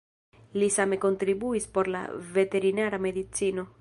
Li 0.61 0.69
same 0.75 0.97
kontribuis 1.03 1.67
por 1.75 1.91
la 1.97 2.01
veterinara 2.39 3.03
medicino. 3.09 3.67